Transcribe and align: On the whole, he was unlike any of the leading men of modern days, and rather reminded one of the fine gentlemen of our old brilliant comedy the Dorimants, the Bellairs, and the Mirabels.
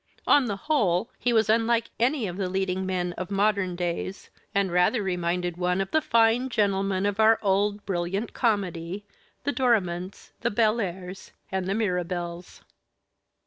On 0.25 0.45
the 0.45 0.55
whole, 0.55 1.11
he 1.19 1.31
was 1.31 1.47
unlike 1.47 1.91
any 1.99 2.25
of 2.27 2.35
the 2.35 2.49
leading 2.49 2.87
men 2.87 3.13
of 3.19 3.29
modern 3.29 3.75
days, 3.75 4.31
and 4.55 4.71
rather 4.71 5.03
reminded 5.03 5.57
one 5.57 5.79
of 5.79 5.91
the 5.91 6.01
fine 6.01 6.49
gentlemen 6.49 7.05
of 7.05 7.19
our 7.19 7.37
old 7.43 7.85
brilliant 7.85 8.33
comedy 8.33 9.05
the 9.43 9.51
Dorimants, 9.51 10.31
the 10.41 10.49
Bellairs, 10.49 11.33
and 11.51 11.67
the 11.67 11.75
Mirabels. 11.75 12.63